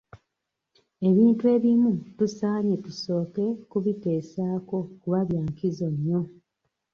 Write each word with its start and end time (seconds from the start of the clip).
Ebintu 1.09 1.43
ebimu 1.55 1.91
tusaanye 2.17 2.75
tusooke 2.83 3.45
kubiteesaako 3.71 4.75
kuba 5.01 5.19
bya 5.29 5.41
nkizo 5.47 5.87
nnyo. 5.93 6.21